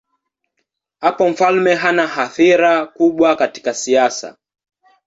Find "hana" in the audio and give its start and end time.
1.75-2.13